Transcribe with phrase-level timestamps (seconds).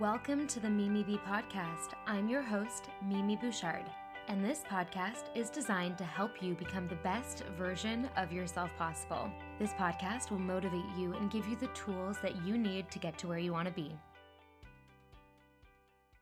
[0.00, 1.90] Welcome to the Mimi Bee podcast.
[2.06, 3.84] I'm your host, Mimi Bouchard,
[4.28, 9.30] and this podcast is designed to help you become the best version of yourself possible.
[9.58, 13.18] This podcast will motivate you and give you the tools that you need to get
[13.18, 13.94] to where you want to be.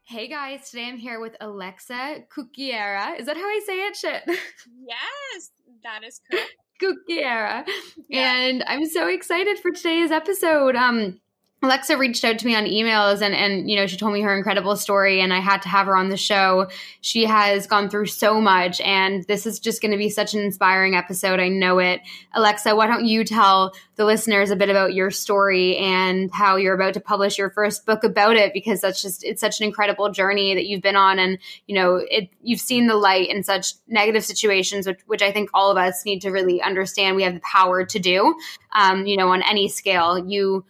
[0.02, 3.16] Hey guys, today I'm here with Alexa Cucchiera.
[3.16, 3.96] Is that how I say it?
[3.96, 4.22] Shit.
[4.26, 5.50] Yes,
[5.84, 6.50] that is correct.
[6.82, 7.64] Cucchiera.
[8.08, 8.34] Yeah.
[8.34, 10.74] And I'm so excited for today's episode.
[10.74, 11.20] Um,
[11.60, 14.36] Alexa reached out to me on emails and and you know she told me her
[14.36, 16.68] incredible story and I had to have her on the show.
[17.00, 20.40] She has gone through so much and this is just going to be such an
[20.40, 21.40] inspiring episode.
[21.40, 22.00] I know it.
[22.32, 26.76] Alexa, why don't you tell the listeners a bit about your story and how you're
[26.76, 30.10] about to publish your first book about it because that's just it's such an incredible
[30.10, 33.72] journey that you've been on and you know it you've seen the light in such
[33.88, 37.34] negative situations which which I think all of us need to really understand we have
[37.34, 38.36] the power to do.
[38.72, 40.16] Um, you know on any scale.
[40.18, 40.64] You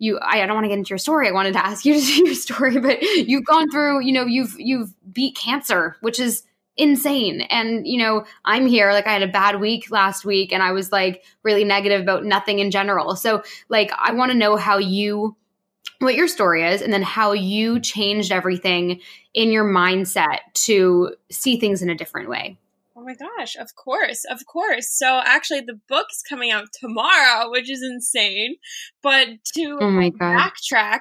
[0.00, 1.28] you I, don't want to get into your story.
[1.28, 4.24] I wanted to ask you to do your story, but you've gone through, you know,
[4.24, 6.42] you've you've beat cancer, which is
[6.76, 7.42] insane.
[7.42, 10.72] And, you know, I'm here, like I had a bad week last week and I
[10.72, 13.14] was like really negative about nothing in general.
[13.16, 15.36] So like I want to know how you
[15.98, 19.00] what your story is and then how you changed everything
[19.34, 22.56] in your mindset to see things in a different way.
[23.00, 24.90] Oh my gosh, of course, of course.
[24.92, 28.56] So actually the book's coming out tomorrow, which is insane.
[29.02, 30.36] But to oh my God.
[30.38, 31.00] backtrack,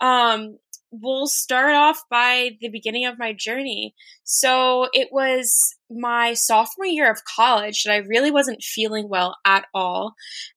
[0.00, 0.58] um,
[0.90, 3.94] we'll start off by the beginning of my journey.
[4.24, 9.64] So it was my sophomore year of college that I really wasn't feeling well at
[9.72, 10.14] all.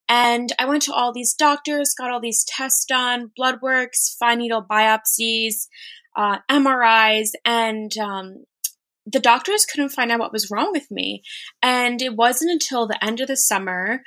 [0.09, 4.39] And I went to all these doctors, got all these tests done, blood works, fine
[4.39, 5.67] needle biopsies,
[6.17, 8.44] uh, MRIs, and um,
[9.05, 11.23] the doctors couldn't find out what was wrong with me.
[11.61, 14.03] And it wasn't until the end of the summer,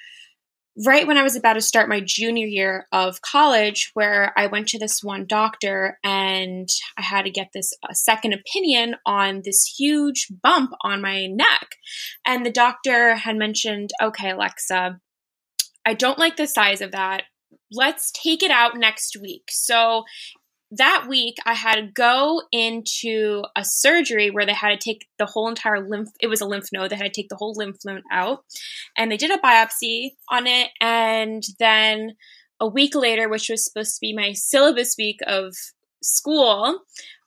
[0.85, 4.69] right when I was about to start my junior year of college, where I went
[4.69, 9.75] to this one doctor and I had to get this uh, second opinion on this
[9.79, 11.69] huge bump on my neck.
[12.27, 14.99] And the doctor had mentioned, okay, Alexa,
[15.87, 17.25] I don't like the size of that
[17.75, 19.45] let's take it out next week.
[19.51, 20.05] So
[20.71, 25.27] that week I had to go into a surgery where they had to take the
[25.27, 27.79] whole entire lymph it was a lymph node they had to take the whole lymph
[27.85, 28.45] node out.
[28.97, 32.17] And they did a biopsy on it and then
[32.61, 35.55] a week later which was supposed to be my syllabus week of
[36.03, 36.81] school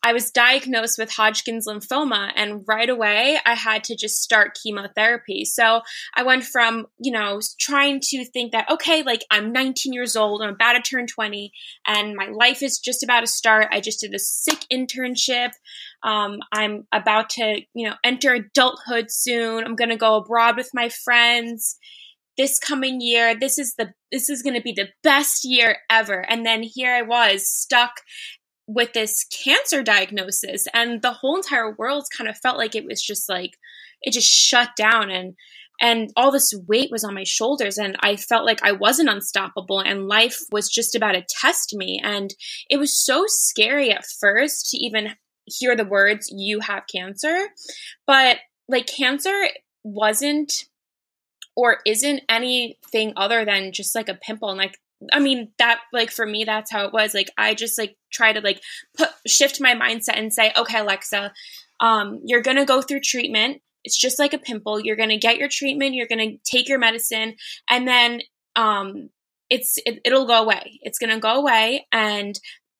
[0.08, 5.44] I was diagnosed with Hodgkin's lymphoma, and right away I had to just start chemotherapy.
[5.44, 5.82] So
[6.16, 10.42] I went from, you know, trying to think that, okay, like I'm 19 years old,
[10.42, 11.52] I'm about to turn 20,
[11.86, 13.68] and my life is just about to start.
[13.70, 15.50] I just did a sick internship.
[16.04, 19.66] Um, I'm about to, you know, enter adulthood soon.
[19.66, 21.78] I'm going to go abroad with my friends
[22.38, 26.24] this coming year this is the this is going to be the best year ever
[26.30, 28.02] and then here i was stuck
[28.68, 33.02] with this cancer diagnosis and the whole entire world kind of felt like it was
[33.02, 33.58] just like
[34.02, 35.36] it just shut down and
[35.80, 39.80] and all this weight was on my shoulders and i felt like i wasn't unstoppable
[39.80, 42.36] and life was just about to test me and
[42.70, 45.12] it was so scary at first to even
[45.46, 47.48] hear the words you have cancer
[48.06, 49.48] but like cancer
[49.84, 50.66] wasn't
[51.56, 54.78] or isn't anything other than just like a pimple and like
[55.12, 57.14] I mean that like for me that's how it was.
[57.14, 58.62] Like I just like try to like
[58.98, 61.34] put shift my mindset and say okay Alexa
[61.80, 63.62] um you're to go through treatment.
[63.84, 64.80] It's just like a pimple.
[64.80, 65.96] You're to get your treatment.
[65.96, 67.36] You're to take your medicine
[67.70, 68.22] and then
[68.56, 69.10] um
[69.50, 70.80] it's it, it'll go away.
[70.82, 72.38] It's to go away and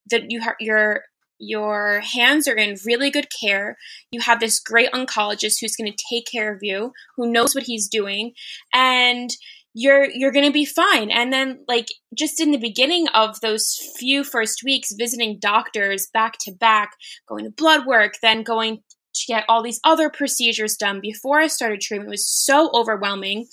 [0.10, 1.04] that you have your
[1.40, 3.78] your hands are in really good care.
[4.12, 7.66] You have this great oncologist who's going to take care of you, who knows what
[7.66, 8.34] he's doing,
[8.74, 9.30] and
[9.74, 13.78] you're you're going to be fine and then like just in the beginning of those
[13.98, 16.92] few first weeks visiting doctors back to back
[17.28, 18.80] going to blood work then going
[19.18, 23.48] to get all these other procedures done before I started treatment was so overwhelming.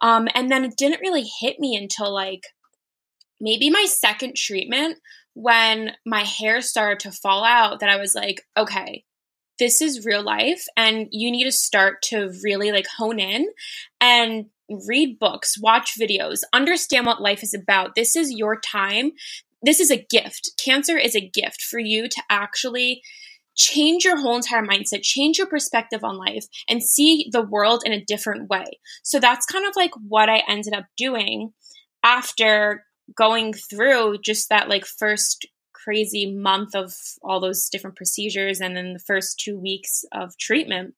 [0.00, 2.46] Um, and then it didn't really hit me until like
[3.40, 4.98] maybe my second treatment
[5.34, 9.04] when my hair started to fall out that I was like, okay,
[9.58, 13.48] this is real life and you need to start to really like hone in
[14.00, 14.46] and
[14.86, 17.94] read books, watch videos, understand what life is about.
[17.94, 19.12] This is your time.
[19.62, 20.52] This is a gift.
[20.62, 23.02] Cancer is a gift for you to actually
[23.56, 27.92] change your whole entire mindset, change your perspective on life, and see the world in
[27.92, 28.64] a different way.
[29.02, 31.52] So that's kind of like what I ended up doing
[32.04, 32.84] after
[33.16, 38.92] going through just that like first crazy month of all those different procedures and then
[38.92, 40.94] the first two weeks of treatment.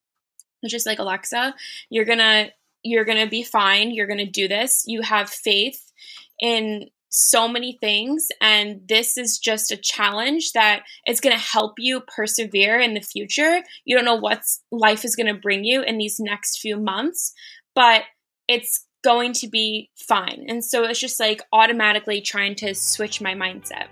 [0.66, 1.54] Just like Alexa,
[1.88, 2.50] you're gonna
[2.82, 3.90] you're going to be fine.
[3.92, 4.84] You're going to do this.
[4.86, 5.92] You have faith
[6.40, 11.74] in so many things and this is just a challenge that is going to help
[11.76, 14.40] you persevere in the future you don't know what
[14.70, 17.32] life is going to bring you in these next few months
[17.74, 18.04] but
[18.46, 23.34] it's going to be fine and so it's just like automatically trying to switch my
[23.34, 23.88] mindset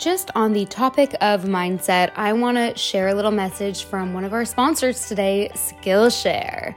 [0.00, 4.24] Just on the topic of mindset, I want to share a little message from one
[4.24, 6.74] of our sponsors today, Skillshare.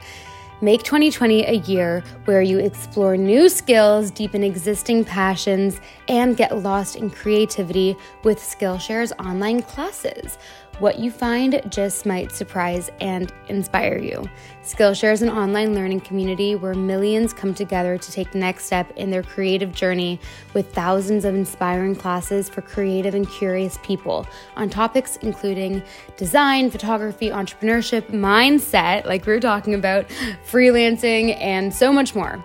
[0.59, 5.79] Make 2020 a year where you explore new skills, deepen existing passions,
[6.09, 10.37] and get lost in creativity with Skillshare's online classes.
[10.79, 14.27] What you find just might surprise and inspire you.
[14.63, 18.91] Skillshare is an online learning community where millions come together to take the next step
[18.97, 20.19] in their creative journey
[20.55, 24.25] with thousands of inspiring classes for creative and curious people
[24.55, 25.83] on topics including
[26.17, 30.07] design, photography, entrepreneurship, mindset, like we are talking about,
[30.49, 32.43] freelancing, and so much more.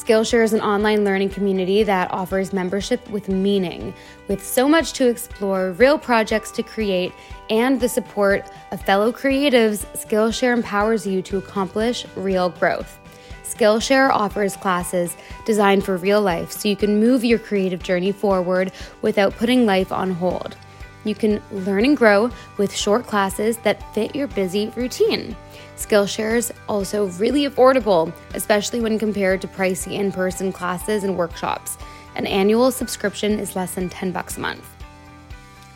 [0.00, 3.92] Skillshare is an online learning community that offers membership with meaning,
[4.28, 7.12] with so much to explore, real projects to create,
[7.50, 9.84] and the support of fellow creatives.
[9.94, 12.98] Skillshare empowers you to accomplish real growth.
[13.44, 18.72] Skillshare offers classes designed for real life so you can move your creative journey forward
[19.02, 20.56] without putting life on hold.
[21.04, 25.36] You can learn and grow with short classes that fit your busy routine.
[25.80, 31.78] Skillshare is also really affordable, especially when compared to pricey in person classes and workshops.
[32.16, 34.68] An annual subscription is less than 10 bucks a month.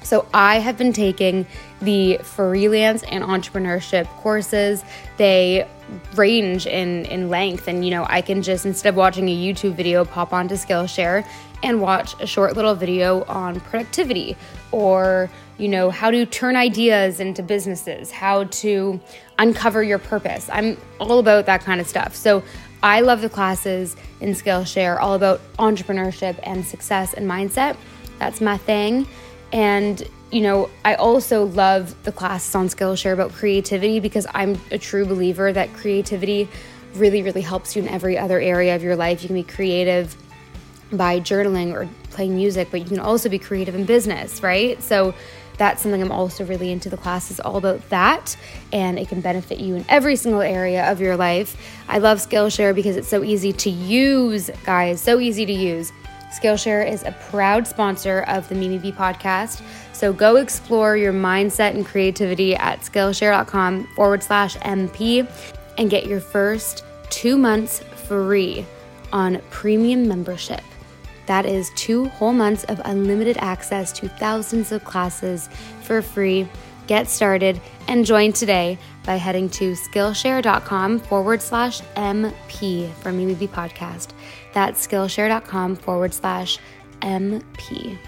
[0.03, 1.47] So I have been taking
[1.81, 4.85] the freelance and entrepreneurship courses.
[5.17, 5.67] They
[6.15, 9.75] range in in length and you know, I can just instead of watching a YouTube
[9.75, 11.27] video pop onto Skillshare
[11.63, 14.37] and watch a short little video on productivity
[14.71, 19.01] or you know, how to turn ideas into businesses, how to
[19.39, 20.49] uncover your purpose.
[20.53, 22.15] I'm all about that kind of stuff.
[22.15, 22.43] So
[22.83, 27.77] I love the classes in Skillshare, all about entrepreneurship and success and mindset.
[28.19, 29.07] That's my thing.
[29.53, 30.03] And,
[30.33, 35.07] you know, I also love the classes on Skillshare about creativity because I'm a true
[35.07, 36.49] believer that creativity
[36.95, 39.23] really, really helps you in every other area of your life.
[39.23, 40.17] You can be creative
[40.93, 44.83] by journaling or playing music, but you can also be creative in business, right?
[44.83, 45.15] So,
[45.57, 46.89] that's something I'm also really into.
[46.91, 48.37] The class is all about that,
[48.73, 51.57] and it can benefit you in every single area of your life.
[51.89, 55.93] I love Skillshare because it's so easy to use, guys, so easy to use.
[56.35, 59.63] Skillshare is a proud sponsor of the Mimi B podcast.
[59.93, 65.29] So go explore your mindset and creativity at Skillshare.com forward slash MP
[65.79, 67.79] and get your first two months
[68.09, 68.67] free
[69.13, 70.61] on premium membership.
[71.27, 75.49] That is two whole months of unlimited access to thousands of classes
[75.83, 76.49] for free.
[76.87, 84.09] Get started and join today by heading to Skillshare.com forward slash MP for Mimi Podcast.
[84.53, 86.59] That's Skillshare.com forward slash
[87.01, 87.99] MP.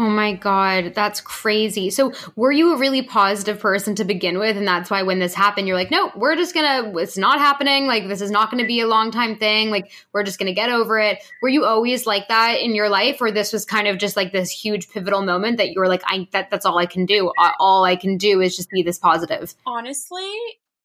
[0.00, 1.90] Oh my God, that's crazy.
[1.90, 4.56] So, were you a really positive person to begin with?
[4.56, 7.86] And that's why when this happened, you're like, no, we're just gonna, it's not happening.
[7.86, 9.68] Like, this is not gonna be a long time thing.
[9.68, 11.18] Like, we're just gonna get over it.
[11.42, 13.20] Were you always like that in your life?
[13.20, 16.02] Or this was kind of just like this huge pivotal moment that you were like,
[16.06, 17.30] I, that, that's all I can do.
[17.58, 19.54] All I can do is just be this positive?
[19.66, 20.32] Honestly,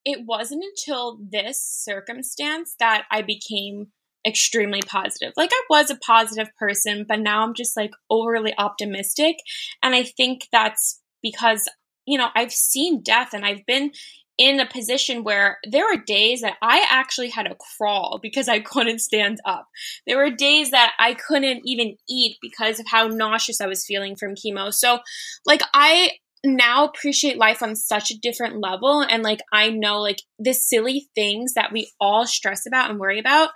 [0.04, 3.88] it wasn't until this circumstance that I became
[4.26, 5.34] extremely positive.
[5.38, 9.38] Like I was a positive person, but now I'm just like overly optimistic.
[9.84, 11.70] And I think that's because,
[12.06, 13.92] you know, I've seen death and I've been
[14.38, 18.60] in a position where there were days that I actually had to crawl because I
[18.62, 19.68] couldn't stand up.
[20.06, 24.16] There were days that I couldn't even eat because of how nauseous I was feeling
[24.16, 24.74] from chemo.
[24.74, 25.00] So,
[25.46, 26.12] like, I
[26.44, 29.02] now appreciate life on such a different level.
[29.02, 33.20] And, like, I know, like, the silly things that we all stress about and worry
[33.20, 33.50] about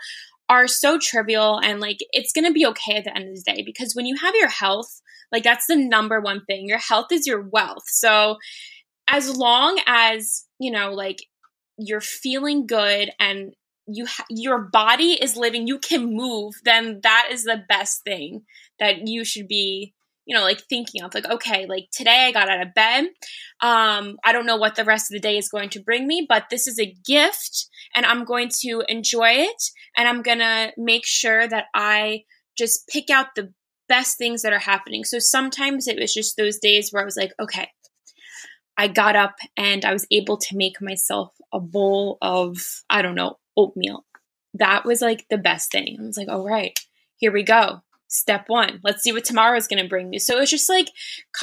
[0.49, 3.53] are so trivial and like it's going to be okay at the end of the
[3.53, 5.01] day because when you have your health,
[5.31, 6.67] like that's the number one thing.
[6.67, 7.83] Your health is your wealth.
[7.85, 8.37] So
[9.07, 11.19] as long as, you know, like
[11.77, 13.53] you're feeling good and
[13.87, 18.43] you ha- your body is living, you can move, then that is the best thing
[18.79, 19.93] that you should be
[20.29, 23.05] you know, like thinking of like, okay, like today I got out of bed.
[23.61, 26.23] Um, I don't know what the rest of the day is going to bring me,
[26.29, 29.63] but this is a gift and I'm going to enjoy it
[29.97, 33.51] and I'm going to make sure that I just pick out the
[33.87, 35.03] best things that are happening.
[35.03, 37.67] So sometimes it was just those days where I was like, okay,
[38.77, 43.15] I got up and I was able to make myself a bowl of, I don't
[43.15, 44.05] know, oatmeal.
[44.53, 45.97] That was like the best thing.
[45.99, 46.79] I was like, all right,
[47.17, 48.79] here we go step one.
[48.83, 50.19] Let's see what tomorrow is going to bring me.
[50.19, 50.89] So it was just like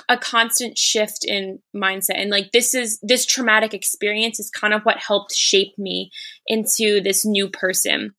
[0.08, 2.16] a constant shift in mindset.
[2.20, 6.10] And like this is this traumatic experience is kind of what helped shape me
[6.46, 8.14] into this new person.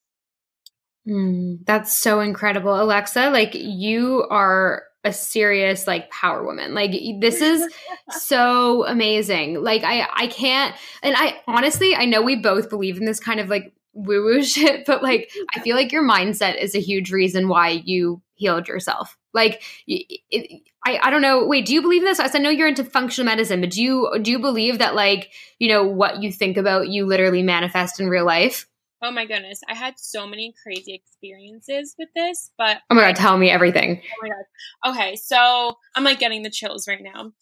[1.07, 2.81] Mm, that's so incredible.
[2.81, 6.73] Alexa, like you are a serious like power woman.
[6.73, 7.67] Like this is
[8.09, 9.61] so amazing.
[9.61, 10.73] Like I I can't
[11.03, 14.43] and I honestly I know we both believe in this kind of like woo woo
[14.43, 18.67] shit, but like I feel like your mindset is a huge reason why you healed
[18.67, 19.17] yourself.
[19.33, 21.45] Like it, I I don't know.
[21.45, 22.19] Wait, do you believe this?
[22.19, 25.67] I know you're into functional medicine, but do you do you believe that like you
[25.67, 28.67] know what you think about you literally manifest in real life?
[29.03, 33.15] Oh my goodness, I had so many crazy experiences with this, but oh my god,
[33.15, 34.01] tell me everything.
[34.01, 34.91] Oh my god.
[34.91, 37.33] Okay, so I'm like getting the chills right now.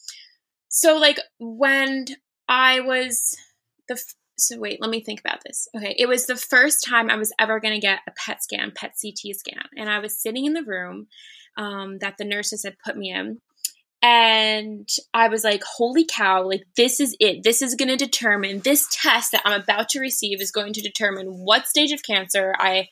[0.68, 2.06] So like when
[2.50, 3.38] I was
[3.88, 4.02] the
[4.38, 5.68] so wait, let me think about this.
[5.76, 8.72] Okay, it was the first time I was ever going to get a PET scan,
[8.76, 11.08] PET CT scan, and I was sitting in the room
[11.58, 13.40] um, that the nurses had put me in,
[14.02, 16.48] and I was like, "Holy cow!
[16.48, 17.44] Like this is it.
[17.44, 20.82] This is going to determine this test that I'm about to receive is going to
[20.82, 22.90] determine what stage of cancer I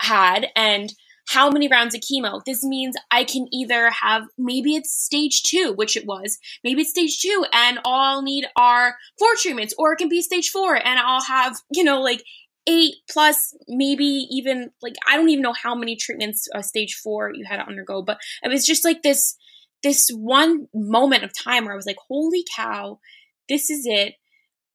[0.00, 0.92] had and."
[1.28, 2.44] How many rounds of chemo.
[2.44, 6.90] This means I can either have maybe it's stage two, which it was, maybe it's
[6.90, 10.74] stage two, and all I'll need are four treatments, or it can be stage four,
[10.76, 12.22] and I'll have, you know, like
[12.66, 17.30] eight plus maybe even like I don't even know how many treatments uh, stage four
[17.34, 19.36] you had to undergo, but it was just like this
[19.82, 23.00] this one moment of time where I was like, holy cow,
[23.48, 24.14] this is it.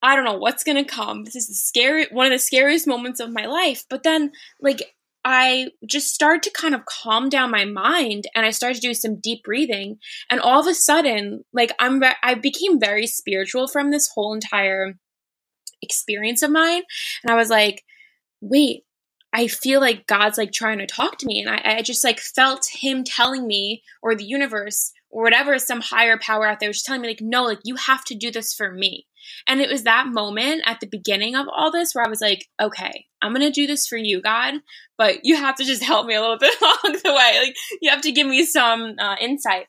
[0.01, 1.23] I don't know what's gonna come.
[1.25, 3.85] This is the scary one of the scariest moments of my life.
[3.89, 4.81] But then like
[5.25, 8.93] I just started to kind of calm down my mind and I started to do
[8.93, 9.97] some deep breathing.
[10.29, 14.95] And all of a sudden, like I'm, I became very spiritual from this whole entire
[15.81, 16.83] experience of mine.
[17.23, 17.83] And I was like,
[18.41, 18.83] wait,
[19.33, 21.41] I feel like God's like trying to talk to me.
[21.41, 25.81] And I, I just like felt Him telling me, or the universe, or whatever, some
[25.81, 28.53] higher power out there was telling me, like, no, like you have to do this
[28.53, 29.07] for me.
[29.47, 32.47] And it was that moment at the beginning of all this where I was like,
[32.61, 34.55] okay, I'm to do this for you, God,
[34.97, 37.39] but you have to just help me a little bit along the way.
[37.41, 39.67] Like, you have to give me some uh, insight.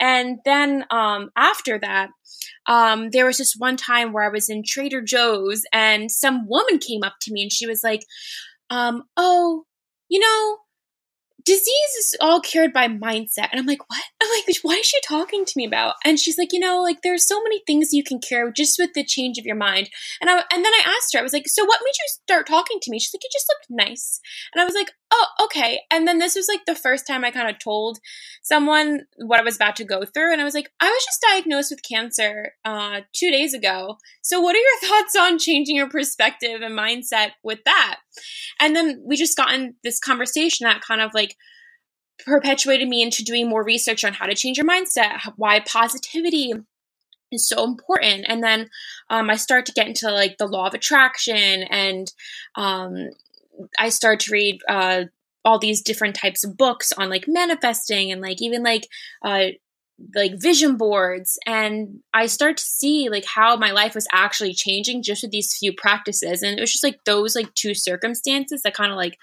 [0.00, 2.10] And then um, after that,
[2.66, 6.78] um, there was this one time where I was in Trader Joe's and some woman
[6.78, 8.04] came up to me and she was like,
[8.70, 9.64] um, oh,
[10.08, 10.58] you know,
[11.44, 13.48] disease is all cured by mindset.
[13.50, 14.02] And I'm like, what?
[14.22, 15.94] I'm like, what is she talking to me about?
[16.04, 18.90] And she's like, you know, like there's so many things you can cure just with
[18.94, 19.90] the change of your mind.
[20.20, 22.46] And I and then I asked her, I was like, so what made you start
[22.46, 22.98] talking to me?
[22.98, 24.20] She's like, you just looked nice.
[24.54, 25.80] And I was like, oh, okay.
[25.90, 27.98] And then this was like the first time I kind of told
[28.42, 30.32] someone what I was about to go through.
[30.32, 33.98] And I was like, I was just diagnosed with cancer uh, two days ago.
[34.22, 38.00] So what are your thoughts on changing your perspective and mindset with that?
[38.58, 41.36] And then we just got in this conversation that kind of like
[42.24, 46.52] perpetuated me into doing more research on how to change your mindset, why positivity
[47.30, 48.24] is so important.
[48.28, 48.68] And then
[49.10, 52.12] um, I start to get into like the law of attraction and
[52.54, 53.10] um,
[53.78, 55.04] I start to read uh,
[55.44, 58.86] all these different types of books on like manifesting and like even like
[59.24, 59.48] uh,
[60.14, 61.38] like vision boards.
[61.46, 65.56] And i start to see like how my life was actually changing just with these
[65.56, 66.42] few practices.
[66.42, 69.16] And it was just like those like two circumstances that kind of like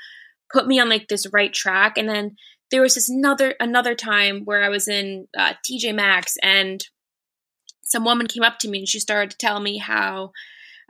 [0.51, 1.97] put me on like this right track.
[1.97, 2.35] And then
[2.71, 6.85] there was this another another time where i was in uh, tj maxx and
[7.81, 10.31] some woman came up to me and she started to tell me how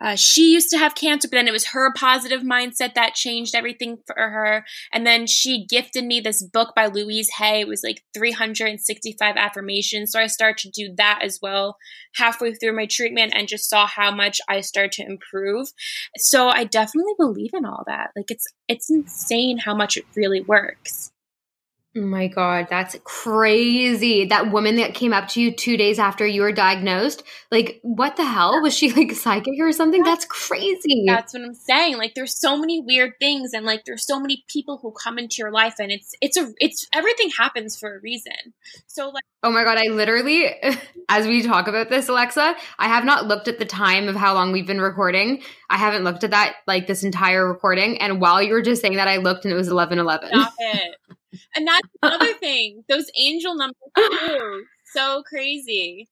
[0.01, 3.55] uh, she used to have cancer, but then it was her positive mindset that changed
[3.55, 4.65] everything for her.
[4.93, 7.61] And then she gifted me this book by Louise Hay.
[7.61, 10.11] It was like 365 affirmations.
[10.11, 11.77] So I started to do that as well
[12.15, 15.69] halfway through my treatment and just saw how much I started to improve.
[16.17, 18.11] So I definitely believe in all that.
[18.15, 21.11] Like it's it's insane how much it really works.
[21.97, 24.25] Oh my God, that's crazy.
[24.25, 28.15] That woman that came up to you two days after you were diagnosed, like, what
[28.15, 28.61] the hell?
[28.61, 30.03] Was she like psychic or something?
[30.03, 31.05] That's crazy.
[31.07, 31.97] That's what I'm saying.
[31.97, 35.37] Like, there's so many weird things, and like, there's so many people who come into
[35.39, 38.53] your life, and it's, it's a, it's, everything happens for a reason.
[38.85, 40.45] So, like, oh my God, I literally,
[41.09, 44.35] as we talk about this, Alexa, I have not looked at the time of how
[44.35, 45.41] long we've been recording.
[45.71, 47.99] I haven't looked at that, like, this entire recording.
[47.99, 50.29] And while you were just saying that, I looked and it was 11 11.
[50.29, 50.95] Stop it.
[51.55, 52.83] And that's uh, uh, another thing.
[52.89, 54.09] Those angel numbers uh.
[54.09, 54.63] too.
[54.93, 56.09] So crazy.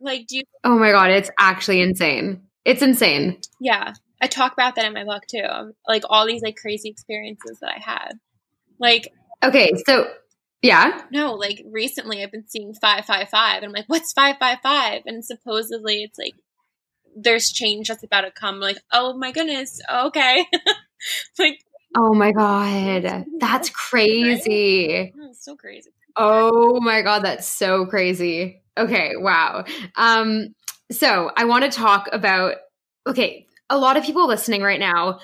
[0.00, 2.42] Like do you Oh my god, it's actually insane.
[2.64, 3.38] It's insane.
[3.60, 3.94] Yeah.
[4.20, 5.74] I talk about that in my book too.
[5.86, 8.18] Like all these like crazy experiences that I had.
[8.78, 10.06] Like Okay, so
[10.62, 11.02] yeah.
[11.10, 15.02] No, like recently I've been seeing 555 and I'm like, what's 555?
[15.04, 16.34] And supposedly it's like
[17.14, 18.60] there's change that's about to come.
[18.60, 20.46] Like, oh my goodness, okay.
[21.38, 21.60] like
[21.96, 25.12] Oh my god, that's crazy.
[25.16, 25.90] That's so crazy.
[26.16, 28.62] Oh my god, that's so crazy.
[28.76, 29.64] Okay, wow.
[29.96, 30.54] Um,
[30.90, 32.56] so I want to talk about
[33.06, 35.20] okay, a lot of people listening right now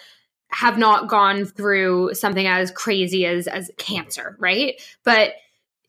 [0.53, 4.81] have not gone through something as crazy as as cancer, right?
[5.05, 5.35] But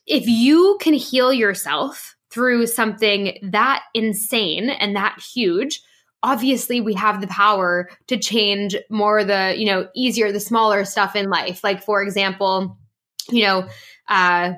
[0.08, 5.82] if you can heal yourself through something that insane and that huge,
[6.24, 11.16] obviously we have the power to change more the, you know, easier the smaller stuff
[11.16, 11.63] in life.
[11.63, 12.78] Like for example,
[13.30, 13.68] you know,
[14.08, 14.54] uh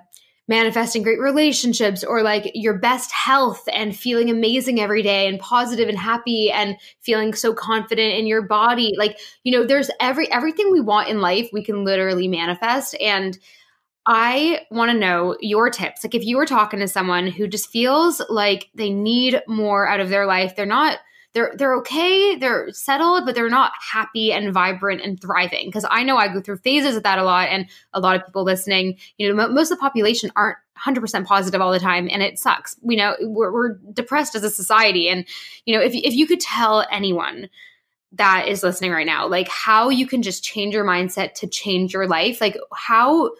[0.47, 5.87] manifesting great relationships or like your best health and feeling amazing every day and positive
[5.87, 10.69] and happy and feeling so confident in your body like you know there's every everything
[10.69, 13.39] we want in life we can literally manifest and
[14.05, 16.03] I want to know your tips.
[16.03, 20.01] Like if you were talking to someone who just feels like they need more out
[20.01, 20.97] of their life, they're not
[21.33, 25.67] they're they're okay, they're settled, but they're not happy and vibrant and thriving.
[25.67, 28.25] Because I know I go through phases of that a lot, and a lot of
[28.25, 32.21] people listening, you know, most of the population aren't 100% positive all the time, and
[32.21, 32.75] it sucks.
[32.81, 35.25] We know we're, we're depressed as a society, and
[35.65, 37.49] you know, if if you could tell anyone
[38.13, 41.93] that is listening right now, like how you can just change your mindset to change
[41.93, 43.31] your life, like how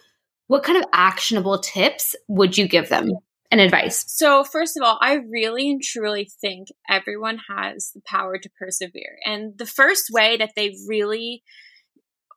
[0.48, 3.10] what kind of actionable tips would you give them?
[3.54, 4.04] And advice?
[4.08, 9.18] So, first of all, I really and truly think everyone has the power to persevere.
[9.24, 11.44] And the first way that they really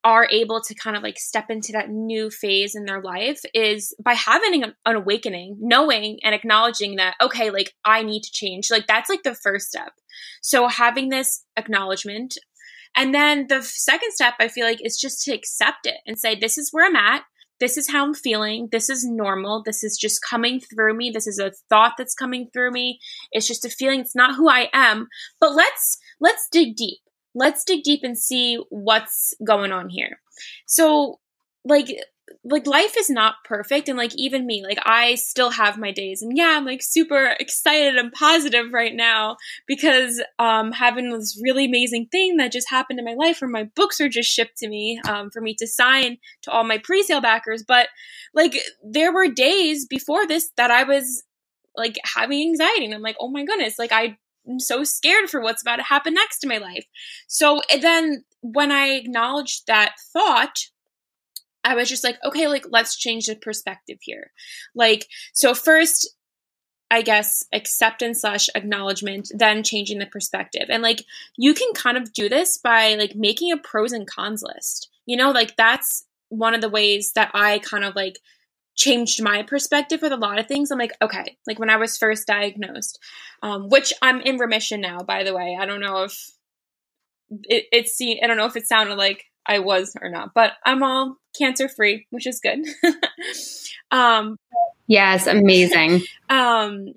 [0.04, 3.96] are able to kind of like step into that new phase in their life is
[4.02, 8.70] by having an, an awakening, knowing and acknowledging that, okay, like I need to change.
[8.70, 9.94] Like that's like the first step.
[10.42, 12.38] So, having this acknowledgement.
[12.96, 16.36] And then the second step, I feel like, is just to accept it and say,
[16.36, 17.24] this is where I'm at
[17.60, 18.70] this is how I'm feeling.
[18.72, 19.64] This is normal.
[19.64, 21.10] This is just coming through me.
[21.10, 23.00] This is a thought that's coming through me.
[23.32, 24.00] It's just a feeling.
[24.00, 25.08] It's not who I am.
[25.40, 27.00] But let's let's dig deep.
[27.34, 30.20] Let's dig deep and see what's going on here.
[30.66, 31.20] So
[31.66, 31.88] like
[32.44, 36.22] like life is not perfect and like even me like i still have my days
[36.22, 41.66] and yeah i'm like super excited and positive right now because um having this really
[41.66, 44.68] amazing thing that just happened in my life where my books are just shipped to
[44.68, 47.88] me um for me to sign to all my pre-sale backers but
[48.34, 51.24] like there were days before this that i was
[51.76, 54.18] like having anxiety and i'm like oh my goodness like i
[54.50, 56.86] I'm so scared for what's about to happen next in my life.
[57.28, 60.58] So then when I acknowledged that thought,
[61.68, 64.32] I was just like, okay, like let's change the perspective here.
[64.74, 66.10] Like, so first,
[66.90, 70.68] I guess acceptance slash acknowledgement, then changing the perspective.
[70.70, 71.04] And like
[71.38, 74.90] you can kind of do this by like making a pros and cons list.
[75.06, 78.18] You know, like that's one of the ways that I kind of like
[78.78, 80.72] changed my perspective with a lot of things.
[80.72, 83.00] I'm like, okay, like when I was first diagnosed,
[83.44, 85.58] um, which I'm in remission now, by the way.
[85.60, 86.32] I don't know if
[87.30, 90.84] it, it's, I don't know if it sounded like I was or not, but I'm
[90.84, 92.66] all cancer free, which is good.
[93.92, 94.38] um,
[94.88, 96.02] yes, amazing.
[96.30, 96.94] um,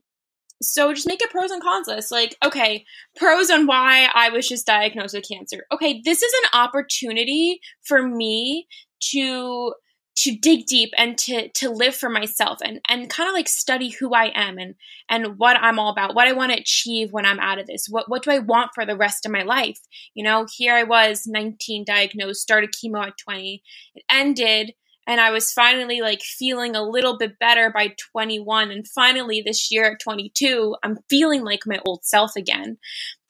[0.63, 2.13] so just make a pros and cons list.
[2.13, 2.85] Like, okay,
[3.17, 5.65] pros on why I was just diagnosed with cancer.
[5.73, 8.67] Okay, this is an opportunity for me
[9.13, 9.75] to
[10.21, 13.89] to dig deep and to to live for myself and and kind of like study
[13.89, 14.75] who I am and
[15.09, 17.87] and what I'm all about, what I want to achieve when I'm out of this.
[17.89, 19.79] What what do I want for the rest of my life?
[20.15, 23.63] You know, here I was 19 diagnosed, started chemo at 20.
[23.95, 24.75] It ended
[25.07, 29.73] and I was finally like feeling a little bit better by 21 and finally this
[29.73, 32.77] year at 22, I'm feeling like my old self again.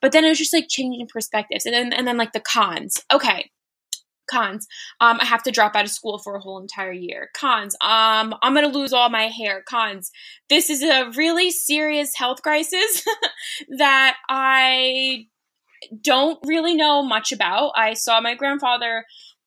[0.02, 1.66] But then it was just like changing perspectives.
[1.66, 3.00] And then and then like the cons.
[3.12, 3.50] Okay,
[4.30, 4.66] Cons.
[5.00, 7.30] Um, I have to drop out of school for a whole entire year.
[7.34, 7.74] Cons.
[7.80, 9.62] Um, I'm gonna lose all my hair.
[9.68, 10.10] Cons.
[10.48, 13.04] This is a really serious health crisis
[13.78, 15.26] that I
[16.02, 17.72] don't really know much about.
[17.76, 19.04] I saw my grandfather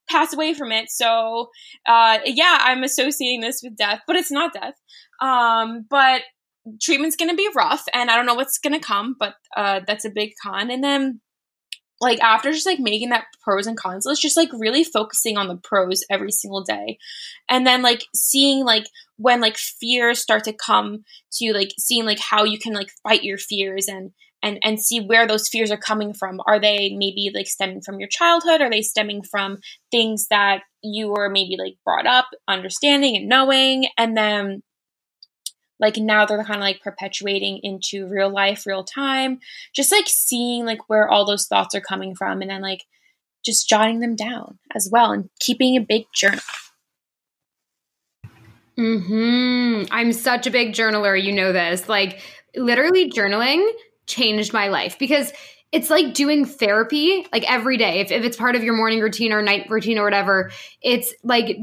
[0.09, 1.49] pass away from it, so
[1.85, 4.75] uh, yeah, I'm associating this with death, but it's not death.
[5.21, 6.21] Um, but
[6.81, 10.09] treatment's gonna be rough, and I don't know what's gonna come, but uh, that's a
[10.09, 10.69] big con.
[10.69, 11.21] And then
[12.01, 15.47] like after just like making that pros and cons list just like really focusing on
[15.47, 16.97] the pros every single day.
[17.49, 18.85] And then like seeing like
[19.17, 21.03] when like fears start to come
[21.33, 24.11] to like seeing like how you can like fight your fears and
[24.43, 26.39] and and see where those fears are coming from.
[26.45, 28.61] Are they maybe like stemming from your childhood?
[28.61, 29.57] Are they stemming from
[29.89, 33.87] things that you were maybe like brought up understanding and knowing?
[33.97, 34.61] And then
[35.83, 39.39] like now they're kind of like perpetuating into real life real time.
[39.75, 42.85] Just like seeing like where all those thoughts are coming from and then like
[43.45, 46.39] just jotting them down as well and keeping a big journal.
[48.75, 51.87] Hmm i'm such a big journaler you know this.
[51.87, 52.21] Like
[52.55, 53.69] literally journaling
[54.07, 55.31] changed my life because
[55.71, 57.99] it's like doing therapy like every day.
[57.99, 61.57] If, if it's part of your morning routine or night routine or whatever it's like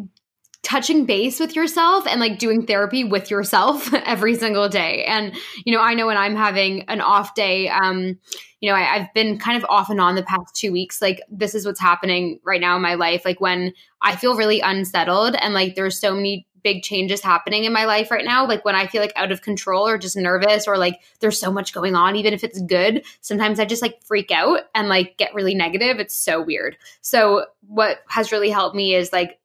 [0.63, 5.05] touching base with yourself and like doing therapy with yourself every single day.
[5.05, 8.19] And, you know, I know when I'm having an off day, um,
[8.61, 11.01] you know, I, have been kind of off and on the past two weeks.
[11.01, 13.25] Like, this is what's happening right now in my life.
[13.25, 17.73] Like, when I feel really unsettled and like there's so many big changes happening in
[17.73, 18.47] my life right now.
[18.47, 21.51] Like, when I feel like out of control or just nervous or like there's so
[21.51, 25.17] much going on, even if it's good, sometimes I just like freak out and like
[25.17, 25.99] get really negative.
[25.99, 26.77] It's so weird.
[27.01, 29.40] So, what has really helped me is like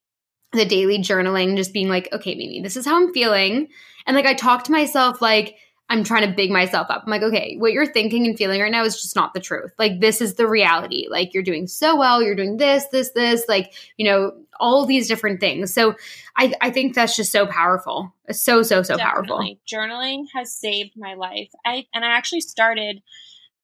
[0.56, 3.68] the daily journaling, just being like, okay, Mimi, this is how I'm feeling.
[4.08, 5.56] And like I talk to myself like
[5.88, 7.04] I'm trying to big myself up.
[7.06, 9.72] I'm like, okay, what you're thinking and feeling right now is just not the truth.
[9.78, 11.06] Like this is the reality.
[11.10, 15.08] Like you're doing so well, you're doing this, this, this, like, you know, all these
[15.08, 15.72] different things.
[15.74, 15.94] So
[16.36, 18.14] I, I think that's just so powerful.
[18.32, 19.28] So, so, so Definitely.
[19.28, 19.58] powerful.
[19.72, 21.50] Journaling has saved my life.
[21.64, 23.04] I and I actually started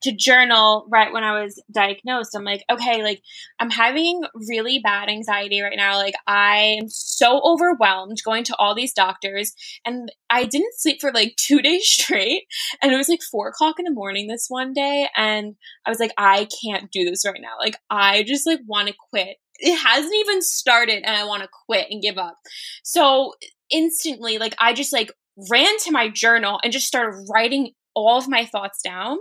[0.03, 2.35] to journal right when I was diagnosed.
[2.35, 3.21] I'm like, okay, like
[3.59, 5.97] I'm having really bad anxiety right now.
[5.97, 9.53] Like I am so overwhelmed going to all these doctors
[9.85, 12.43] and I didn't sleep for like two days straight.
[12.81, 15.07] And it was like four o'clock in the morning this one day.
[15.15, 17.55] And I was like, I can't do this right now.
[17.59, 19.37] Like I just like want to quit.
[19.59, 22.37] It hasn't even started and I want to quit and give up.
[22.83, 23.33] So
[23.69, 25.11] instantly, like I just like
[25.49, 29.17] ran to my journal and just started writing all of my thoughts down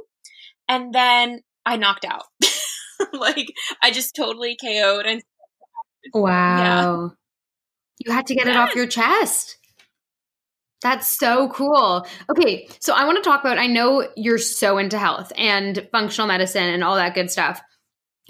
[0.71, 2.25] and then I knocked out.
[3.13, 3.53] like
[3.83, 5.23] I just totally KO'd and
[6.15, 6.29] Wow.
[6.29, 7.09] Yeah.
[8.07, 9.59] You had to get it off your chest.
[10.81, 12.07] That's so cool.
[12.31, 16.27] Okay, so I want to talk about I know you're so into health and functional
[16.27, 17.61] medicine and all that good stuff.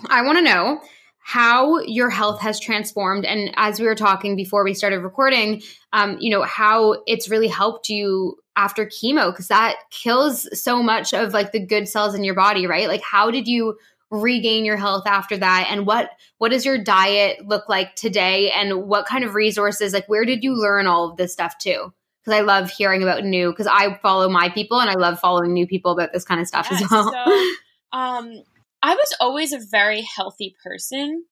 [0.09, 0.81] I want to know
[1.23, 3.25] how your health has transformed.
[3.25, 7.49] And as we were talking before we started recording um, you know how it's really
[7.49, 12.25] helped you after chemo because that kills so much of like the good cells in
[12.25, 12.89] your body right?
[12.89, 13.77] Like how did you
[14.11, 15.69] regain your health after that?
[15.71, 18.51] And what what does your diet look like today?
[18.51, 21.93] And what kind of resources like where did you learn all of this stuff too?
[22.25, 25.55] Because i love hearing about new because i follow my people and i love following
[25.55, 27.11] new people about this kind of stuff as well.
[27.11, 27.51] so,
[27.93, 28.43] um
[28.83, 31.25] I was always a very healthy person.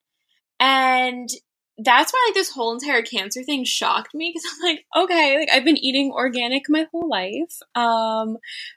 [0.61, 1.29] And
[1.81, 5.49] that's why like this whole entire cancer thing shocked me because I'm like, okay, like
[5.53, 7.61] I've been eating organic my whole life.
[7.75, 8.37] Um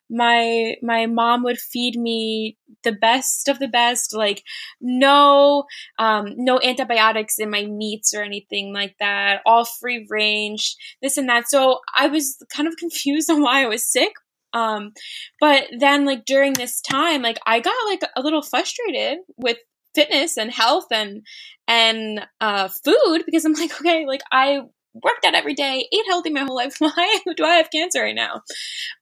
[0.10, 4.44] my my mom would feed me the best of the best, like
[4.80, 5.64] no
[5.98, 11.28] um no antibiotics in my meats or anything like that, all free range, this and
[11.28, 11.50] that.
[11.50, 14.14] So I was kind of confused on why I was sick,
[14.54, 14.92] um,
[15.40, 19.58] but then like during this time, like I got like a little frustrated with
[19.96, 21.22] fitness and health and
[21.68, 24.62] and uh, food because I'm like, okay, like I
[24.94, 26.76] worked out every day, ate healthy my whole life.
[26.80, 28.42] Why do I have cancer right now?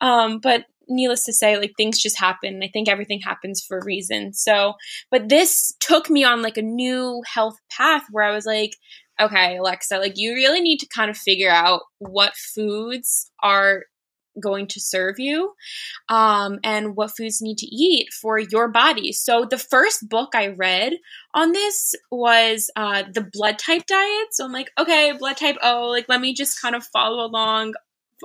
[0.02, 2.62] Um, but needless to say, like things just happen.
[2.64, 4.34] I think everything happens for a reason.
[4.34, 4.74] So,
[5.12, 8.72] but this took me on like a new health path where I was like,
[9.20, 13.84] okay, Alexa, like you really need to kind of figure out what foods are
[14.42, 15.54] going to serve you
[16.10, 19.12] um, and what foods need to eat for your body.
[19.12, 20.94] So, the first book I read
[21.34, 24.28] on this was uh, the blood type diet.
[24.32, 27.74] So, I'm like, okay, blood type O, like, let me just kind of follow along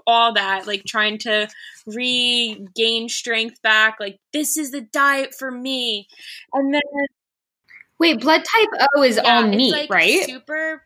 [0.07, 1.49] all that, like trying to
[1.87, 3.97] regain strength back.
[4.01, 6.09] Like, this is the diet for me.
[6.53, 6.83] And then.
[7.99, 10.25] Wait, blood type O is yeah, all meat, like right?
[10.25, 10.83] Super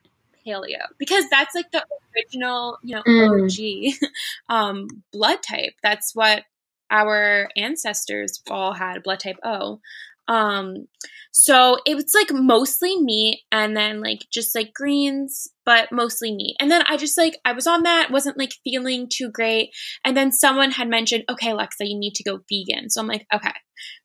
[0.49, 1.85] paleo because that's like the
[2.17, 3.93] original, you know, mm.
[4.01, 4.11] OG
[4.49, 5.75] um, blood type.
[5.83, 6.45] That's what
[6.91, 9.81] our ancestors all had blood type O.
[10.29, 10.87] Um,
[11.33, 16.57] so it was like mostly meat and then like just like greens, but mostly meat.
[16.59, 19.71] And then I just like, I was on that, wasn't like feeling too great.
[20.05, 22.91] And then someone had mentioned, okay, Alexa, you need to go vegan.
[22.91, 23.53] So I'm like, okay,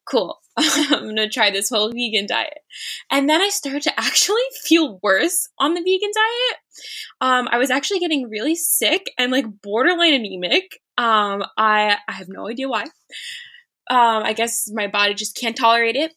[0.05, 0.39] cool.
[0.57, 2.59] I'm going to try this whole vegan diet.
[3.09, 6.59] And then I started to actually feel worse on the vegan diet.
[7.21, 10.79] Um, I was actually getting really sick and like borderline anemic.
[10.97, 12.85] Um, I, I have no idea why.
[13.89, 16.13] Um, I guess my body just can't tolerate it.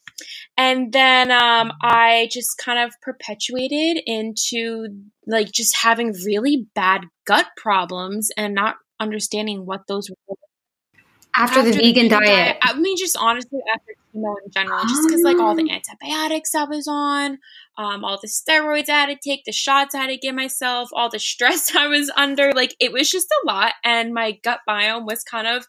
[0.56, 4.88] And then um, I just kind of perpetuated into
[5.26, 10.36] like just having really bad gut problems and not understanding what those were
[11.36, 12.26] after, after the, vegan, vegan diet.
[12.26, 12.56] diet.
[12.62, 15.74] I mean, just honestly after chemo in general, just because like all the ah.
[15.74, 17.38] antibiotics I was on,
[17.78, 20.90] um, all the steroids I had to take, the shots I had to give myself,
[20.92, 24.60] all the stress I was under, like it was just a lot, and my gut
[24.68, 25.66] biome was kind of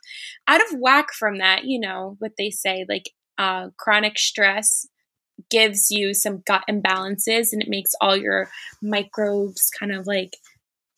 [0.47, 1.65] out of whack from that.
[1.65, 4.87] You know what they say, like uh, chronic stress
[5.49, 8.49] gives you some gut imbalances, and it makes all your
[8.81, 10.37] microbes kind of like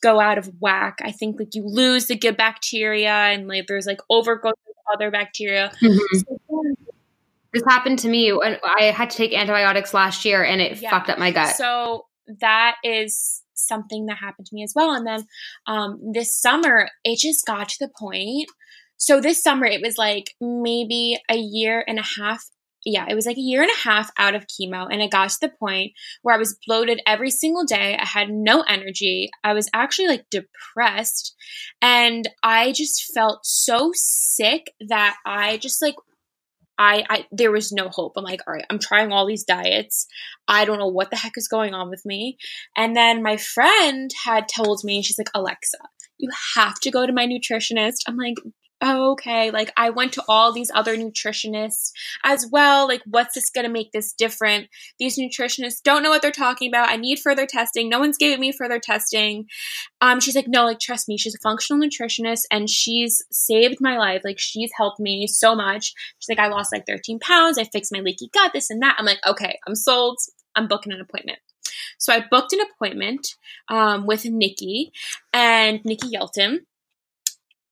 [0.01, 0.99] go out of whack.
[1.01, 5.11] I think like you lose the good bacteria and like there's like overgrowth of other
[5.11, 5.71] bacteria.
[5.81, 6.17] Mm-hmm.
[6.17, 6.39] So,
[7.53, 8.31] this happened to me.
[8.31, 10.89] I had to take antibiotics last year and it yeah.
[10.89, 11.55] fucked up my gut.
[11.55, 12.05] So
[12.39, 14.93] that is something that happened to me as well.
[14.93, 15.25] And then
[15.65, 18.49] um, this summer, it just got to the point.
[18.97, 22.45] So this summer, it was like maybe a year and a half
[22.85, 25.29] yeah, it was like a year and a half out of chemo, and it got
[25.29, 27.97] to the point where I was bloated every single day.
[27.99, 29.29] I had no energy.
[29.43, 31.35] I was actually like depressed,
[31.81, 35.95] and I just felt so sick that I just like
[36.79, 38.13] I, I there was no hope.
[38.15, 40.07] I'm like, all right, I'm trying all these diets.
[40.47, 42.37] I don't know what the heck is going on with me.
[42.77, 45.77] And then my friend had told me, she's like, Alexa,
[46.17, 47.97] you have to go to my nutritionist.
[48.07, 48.35] I'm like,
[48.81, 51.91] oh, okay, like I went to all these other nutritionists
[52.23, 52.87] as well.
[52.87, 54.67] Like, what's this going to make this different?
[54.97, 56.89] These nutritionists don't know what they're talking about.
[56.89, 57.89] I need further testing.
[57.89, 59.45] No one's giving me further testing.
[60.01, 63.97] Um, she's like, no, like, trust me, she's a functional nutritionist and she's saved my
[63.97, 64.21] life.
[64.23, 65.93] Like, she's helped me so much.
[66.19, 67.57] She's like, I lost like 13 pounds.
[67.57, 68.95] I fixed my leaky gut, this and that.
[68.97, 70.17] I'm like, okay, I'm sold.
[70.55, 71.39] I'm booking an appointment.
[71.97, 73.35] So I booked an appointment
[73.67, 74.91] um, with Nikki
[75.33, 76.59] and Nikki Yelton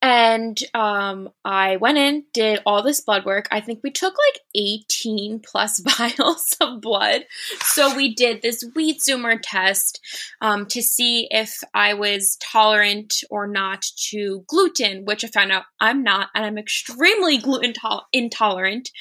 [0.02, 3.48] and um, I went in, did all this blood work.
[3.50, 7.26] I think we took like 18 plus vials of blood.
[7.62, 10.00] So we did this wheat zoomer test
[10.40, 15.64] um, to see if I was tolerant or not to gluten, which I found out
[15.82, 18.92] I'm not, and I'm extremely gluten to- intolerant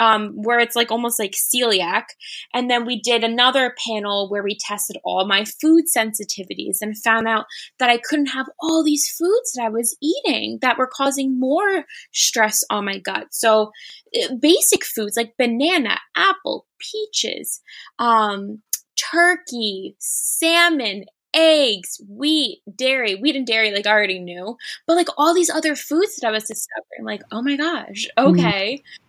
[0.00, 2.04] um, where it's like almost like celiac.
[2.54, 7.28] And then we did another panel where we tested all my food sensitivities and found
[7.28, 7.46] out
[7.78, 11.84] that I couldn't have all these foods that I was eating that were causing more
[12.12, 13.28] stress on my gut.
[13.30, 13.72] So
[14.16, 17.60] uh, basic foods like banana, apple, peaches,
[17.98, 18.62] um,
[18.96, 25.34] turkey, salmon, eggs, wheat, dairy, wheat and dairy, like I already knew, but like all
[25.34, 28.30] these other foods that I was discovering, like, oh my gosh, mm.
[28.30, 28.82] okay.
[28.82, 29.01] Mm.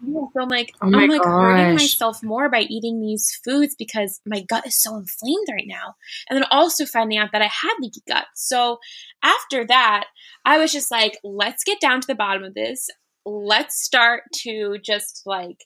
[0.00, 1.30] Yeah, so I'm like, oh I'm like gosh.
[1.30, 5.94] hurting myself more by eating these foods because my gut is so inflamed right now.
[6.28, 8.26] And then also finding out that I had leaky gut.
[8.34, 8.78] So
[9.22, 10.04] after that,
[10.44, 12.88] I was just like, let's get down to the bottom of this.
[13.26, 15.64] Let's start to just like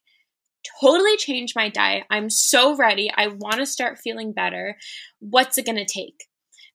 [0.80, 2.04] totally change my diet.
[2.10, 3.10] I'm so ready.
[3.14, 4.76] I want to start feeling better.
[5.20, 6.26] What's it going to take?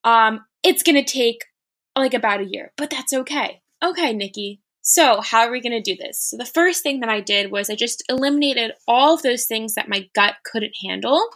[0.03, 1.39] Um, it's going to take
[1.97, 3.61] like about a year, but that's okay.
[3.83, 6.29] Okay, Nikki, so, how are we going to do this?
[6.29, 9.75] So, the first thing that I did was I just eliminated all of those things
[9.75, 11.27] that my gut couldn't handle,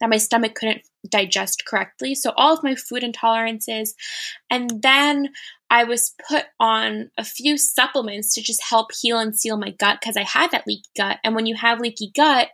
[0.00, 2.14] that my stomach couldn't digest correctly.
[2.14, 3.90] So, all of my food intolerances.
[4.48, 5.28] And then
[5.68, 9.98] I was put on a few supplements to just help heal and seal my gut
[10.00, 11.18] because I had that leaky gut.
[11.22, 12.48] And when you have leaky gut,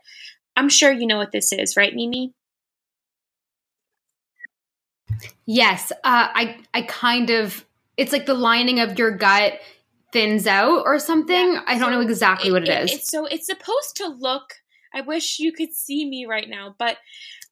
[0.57, 2.33] I'm sure you know what this is, right, Mimi?
[5.45, 9.53] Yes, uh, I I kind of it's like the lining of your gut
[10.17, 11.53] thins out or something.
[11.53, 11.61] Yeah.
[11.67, 12.93] I don't so know exactly it, what it, it is.
[12.93, 14.45] It's, so it's supposed to look.
[14.93, 16.97] I wish you could see me right now, but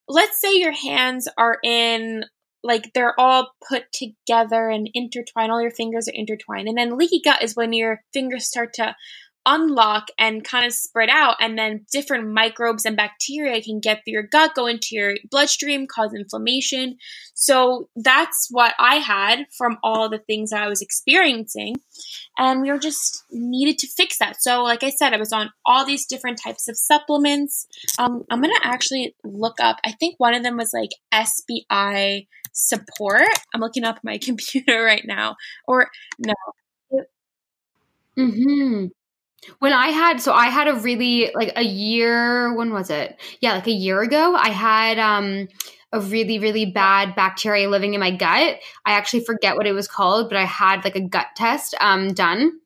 [0.07, 2.25] let's say your hands are in
[2.63, 5.51] like they're all put together and intertwined.
[5.51, 8.95] All your fingers are intertwined, and then leaky gut is when your fingers start to
[9.45, 14.13] unlock and kind of spread out and then different microbes and bacteria can get through
[14.13, 16.97] your gut go into your bloodstream cause inflammation.
[17.33, 21.75] So that's what i had from all the things that i was experiencing
[22.37, 24.41] and we were just needed to fix that.
[24.41, 27.67] So like i said i was on all these different types of supplements.
[27.99, 33.27] Um, i'm gonna actually look up i think one of them was like sbi support.
[33.53, 35.35] I'm looking up my computer right now.
[35.67, 36.33] Or no.
[38.17, 38.87] Mm-hmm.
[39.59, 43.19] When I had, so I had a really like a year, when was it?
[43.39, 45.47] Yeah, like a year ago, I had um
[45.91, 48.59] a really, really bad bacteria living in my gut.
[48.85, 52.13] I actually forget what it was called, but I had like a gut test um
[52.13, 52.59] done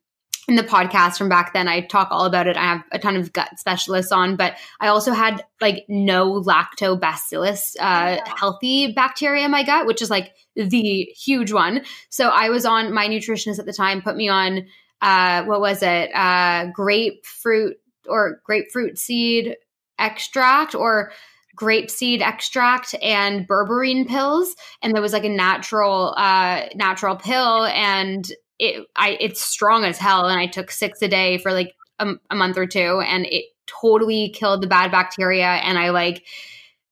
[0.48, 1.68] in the podcast from back then.
[1.68, 2.56] I talk all about it.
[2.56, 7.76] I have a ton of gut specialists on, but I also had like no lactobacillus
[7.76, 8.34] uh, yeah.
[8.36, 11.82] healthy bacteria in my gut, which is like the huge one.
[12.08, 14.66] So I was on my nutritionist at the time, put me on
[15.02, 16.10] uh, what was it?
[16.14, 17.76] Uh, grapefruit
[18.08, 19.56] or grapefruit seed
[19.98, 21.12] extract or
[21.54, 24.56] grape seed extract and berberine pills.
[24.82, 29.98] And there was like a natural uh natural pill and it i it's strong as
[29.98, 30.26] hell.
[30.26, 33.44] And i took six a day for like a, a month or two and it
[33.66, 35.46] totally killed the bad bacteria.
[35.46, 36.24] And i like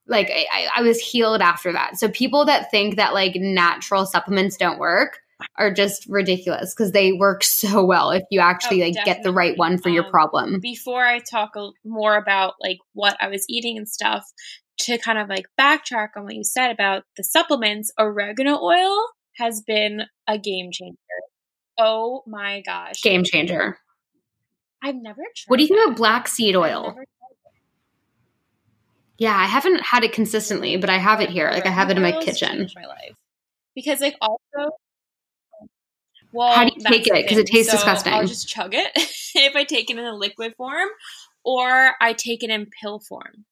[0.07, 1.99] like I, I was healed after that.
[1.99, 5.21] So people that think that like natural supplements don't work
[5.57, 9.14] are just ridiculous because they work so well if you actually oh, like definitely.
[9.14, 10.61] get the right one for um, your problem.
[10.61, 11.53] Before I talk
[11.85, 14.24] more about like what I was eating and stuff,
[14.81, 18.96] to kind of like backtrack on what you said about the supplements, oregano oil
[19.37, 20.96] has been a game changer.
[21.79, 23.03] Oh my gosh.
[23.03, 23.79] Game changer.
[24.83, 26.96] I've never What do you think about black seed oil?
[29.18, 31.51] Yeah, I haven't had it consistently, but I have it here.
[31.51, 32.68] Like I have it in my kitchen.
[32.77, 33.16] My life.
[33.74, 34.70] Because like also
[36.33, 37.12] well, how do you take it?
[37.12, 38.12] Because it tastes so disgusting.
[38.12, 38.91] I'll just chug it
[39.35, 40.88] if I take it in a liquid form,
[41.45, 43.45] or I take it in pill form.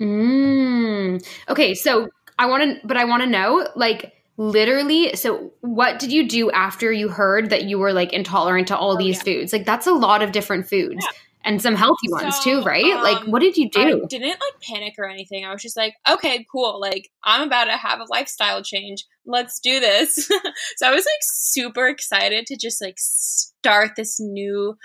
[0.00, 1.26] Mm.
[1.48, 5.16] Okay, so I want to, but I want to know, like, literally.
[5.16, 8.92] So, what did you do after you heard that you were like intolerant to all
[8.92, 9.22] oh, these yeah.
[9.22, 9.52] foods?
[9.52, 11.04] Like, that's a lot of different foods.
[11.04, 12.84] Yeah and some healthy ones so, too, right?
[12.84, 14.02] Um, like, what did you do?
[14.02, 15.46] I didn't like panic or anything.
[15.46, 16.80] I was just like, okay, cool.
[16.80, 19.04] Like, I'm about to have a lifestyle change.
[19.26, 20.14] Let's do this.
[20.76, 24.76] so I was like super excited to just like start this new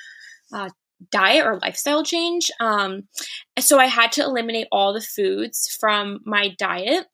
[0.53, 0.69] uh,
[1.11, 2.51] diet or lifestyle change.
[2.59, 3.03] Um,
[3.59, 7.05] so I had to eliminate all the foods from my diet.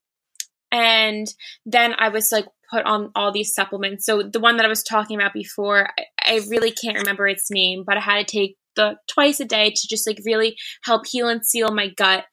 [0.72, 1.28] And
[1.66, 4.06] then I was like put on all these supplements.
[4.06, 7.50] So the one that I was talking about before, I, I really can't remember its
[7.50, 11.08] name, but I had to take the twice a day to just like really help
[11.08, 12.26] heal and seal my gut.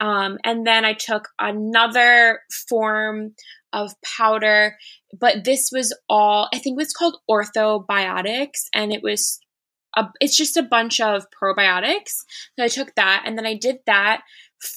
[0.00, 3.34] Um, and then I took another form
[3.72, 4.76] of powder,
[5.18, 9.40] but this was all I think it was called orthobiotics, and it was
[9.96, 12.24] a, it's just a bunch of probiotics.
[12.58, 14.22] So I took that, and then I did that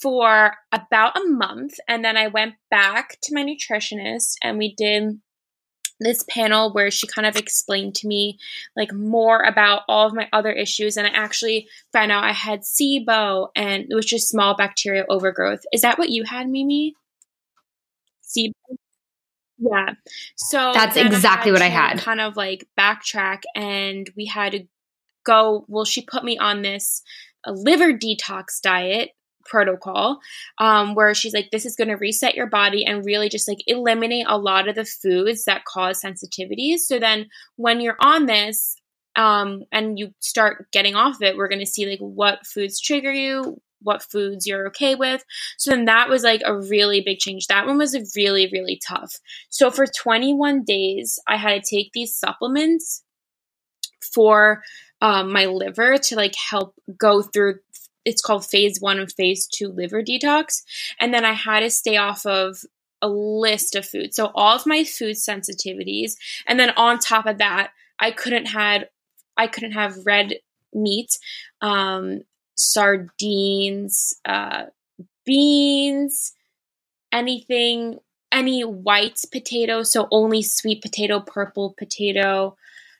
[0.01, 5.19] for about a month, and then I went back to my nutritionist, and we did
[5.99, 8.37] this panel where she kind of explained to me
[8.75, 12.61] like more about all of my other issues and I actually found out I had
[12.61, 15.61] SIBO and it was just small bacterial overgrowth.
[15.71, 16.95] Is that what you had, Mimi?
[18.23, 18.51] SIBO?
[19.57, 19.93] Yeah.
[20.35, 21.99] So That's exactly I what I had.
[21.99, 24.67] Kind of like backtrack and we had to
[25.25, 27.01] go well she put me on this
[27.47, 29.09] liver detox diet
[29.45, 30.19] protocol
[30.59, 33.59] um, where she's like this is going to reset your body and really just like
[33.67, 38.75] eliminate a lot of the foods that cause sensitivities so then when you're on this
[39.15, 43.11] um, and you start getting off it we're going to see like what foods trigger
[43.11, 45.23] you what foods you're okay with
[45.57, 49.19] so then that was like a really big change that one was really really tough
[49.49, 53.03] so for 21 days i had to take these supplements
[54.01, 54.61] for
[55.01, 57.55] um, my liver to like help go through
[58.05, 60.61] it's called phase one and phase two liver detox.
[60.99, 62.59] And then I had to stay off of
[63.01, 64.15] a list of foods.
[64.15, 66.13] So all of my food sensitivities.
[66.47, 68.89] And then on top of that, I couldn't had
[69.37, 70.35] I couldn't have red
[70.73, 71.17] meat,
[71.61, 72.21] um,
[72.55, 74.65] sardines, uh,
[75.25, 76.33] beans,
[77.11, 77.99] anything,
[78.31, 82.55] any white potato, so only sweet potato, purple potato.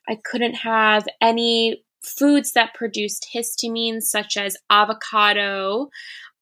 [0.08, 5.90] I couldn't have any foods that produced histamine, such as avocado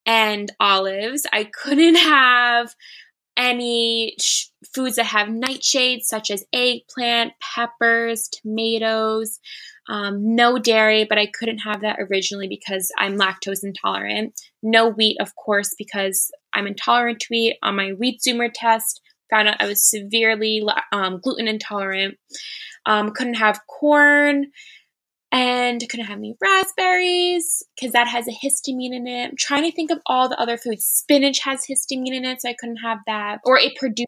[0.05, 1.25] and olives.
[1.31, 2.75] I couldn't have
[3.37, 9.39] any sh- foods that have nightshades, such as eggplant, peppers, tomatoes.
[9.89, 14.39] Um, no dairy, but I couldn't have that originally because I'm lactose intolerant.
[14.61, 17.57] No wheat, of course, because I'm intolerant to wheat.
[17.63, 22.17] On my wheat zoomer test, found out I was severely um, gluten intolerant.
[22.85, 24.47] Um, couldn't have corn
[25.31, 29.29] and couldn't have any raspberries because that has a histamine in it.
[29.29, 30.85] I'm trying to think of all the other foods.
[30.85, 33.39] Spinach has histamine in it, so I couldn't have that.
[33.43, 34.07] Or it produces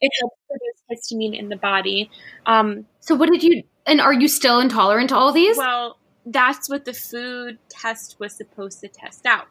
[0.00, 2.10] it helps produce histamine in the body.
[2.46, 3.62] Um, so what did you?
[3.88, 5.56] And are you still intolerant to all these?
[5.56, 9.46] Well, that's what the food test was supposed to test out.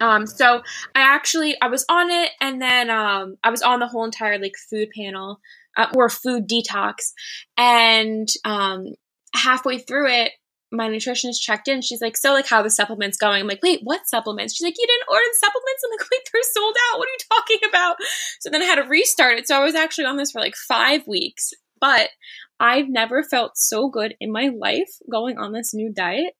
[0.00, 0.62] Um, so
[0.94, 4.38] I actually I was on it, and then um, I was on the whole entire
[4.38, 5.40] like food panel
[5.76, 7.12] uh, or food detox,
[7.56, 8.94] and um,
[9.34, 10.32] halfway through it,
[10.72, 11.82] my nutritionist checked in.
[11.82, 14.76] She's like, "So, like, how the supplements going?" I'm like, "Wait, what supplements?" She's like,
[14.78, 16.98] "You didn't order the supplements." I'm like, "Wait, they're sold out.
[16.98, 17.96] What are you talking about?"
[18.40, 19.48] So then I had to restart it.
[19.48, 22.10] So I was actually on this for like five weeks, but
[22.58, 26.34] I've never felt so good in my life going on this new diet.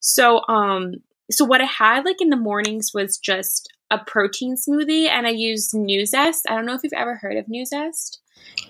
[0.00, 0.94] So, um,
[1.30, 5.30] so what I had like in the mornings was just a protein smoothie, and I
[5.30, 6.40] used Nuzest.
[6.48, 8.18] I don't know if you've ever heard of Nuzest.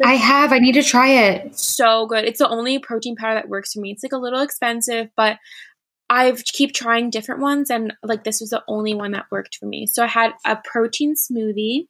[0.05, 0.53] I have.
[0.53, 1.59] I need to try it.
[1.59, 2.25] So good.
[2.25, 3.93] It's the only protein powder that works for me.
[3.93, 5.39] It's like a little expensive, but
[6.11, 9.67] I've keep trying different ones and like this was the only one that worked for
[9.67, 9.87] me.
[9.87, 11.87] So I had a protein smoothie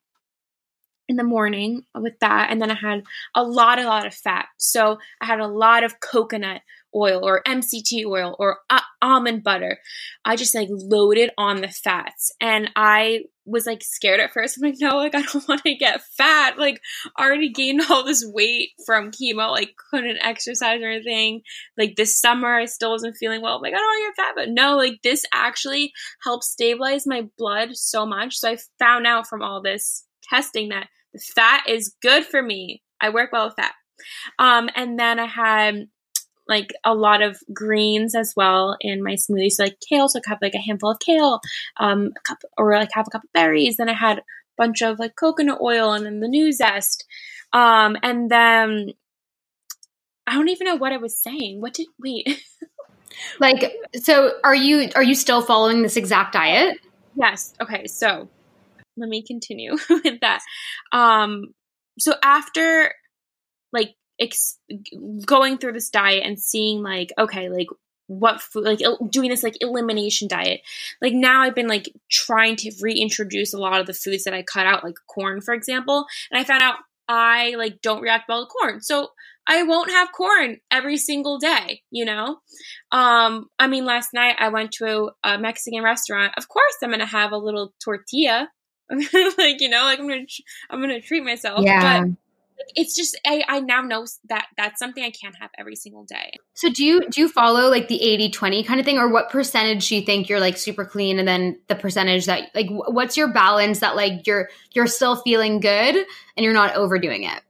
[1.09, 3.03] in the morning with that and then I had
[3.35, 4.47] a lot a lot of fat.
[4.59, 6.63] So I had a lot of coconut
[6.95, 9.79] oil or MCT oil or uh, almond butter.
[10.25, 14.57] I just like loaded on the fats and I was like scared at first.
[14.57, 16.59] I'm like, no, like I don't want to get fat.
[16.59, 16.81] Like
[17.19, 21.43] already gained all this weight from chemo, like couldn't exercise or anything.
[21.77, 23.57] Like this summer I still wasn't feeling well.
[23.57, 24.35] I'm like, I don't want to get fat.
[24.37, 25.93] But no, like this actually
[26.23, 28.37] helped stabilize my blood so much.
[28.37, 32.83] So I found out from all this testing that the fat is good for me.
[33.01, 33.73] I work well with fat.
[34.39, 35.89] Um, and then I had
[36.47, 39.51] like a lot of greens as well in my smoothie.
[39.51, 41.41] So like kale, so I have like a handful of kale,
[41.79, 43.77] um, a cup or like half a cup of berries.
[43.77, 44.23] Then I had a
[44.57, 47.05] bunch of like coconut oil and then the Nuzest.
[47.53, 48.91] Um, and then
[50.27, 51.61] I don't even know what I was saying.
[51.61, 52.43] What did wait?
[53.41, 56.79] like so are you are you still following this exact diet?
[57.17, 57.55] Yes.
[57.61, 58.29] Okay, so
[58.97, 60.41] let me continue with that.
[60.93, 61.55] Um
[61.99, 62.93] so after
[63.73, 64.59] like ex-
[65.27, 67.69] going through this diet and seeing like okay like
[68.07, 70.61] what food like doing this like elimination diet
[71.01, 74.43] like now i've been like trying to reintroduce a lot of the foods that i
[74.43, 76.77] cut out like corn for example and i found out
[77.09, 78.81] i like don't react well to corn.
[78.81, 79.09] So
[79.47, 82.39] i won't have corn every single day you know?
[82.93, 86.35] Um i mean last night i went to a, a mexican restaurant.
[86.37, 88.49] Of course i'm gonna have a little tortilla
[89.39, 90.27] like you know like i'm gonna
[90.71, 92.11] i'm gonna treat myself yeah but
[92.75, 96.35] it's just I, I now know that that's something I can't have every single day.
[96.55, 99.89] So do you do you follow like the 80-20 kind of thing or what percentage
[99.89, 103.29] do you think you're like super clean and then the percentage that like what's your
[103.33, 107.43] balance that like you're you're still feeling good and you're not overdoing it?